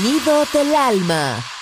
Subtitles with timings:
[0.00, 1.59] Sonido del alma.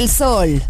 [0.00, 0.69] Del sol.